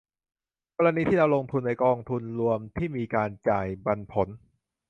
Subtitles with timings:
[0.77, 4.27] กรณีที่เราลงทุนในกองทุนรวมที่มีการจ่ายปันผล